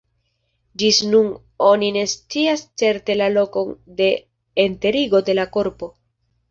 [0.83, 1.29] Ĝis nun
[1.67, 4.13] oni ne scias certe la lokon de
[4.67, 5.95] enterigo de la korpo.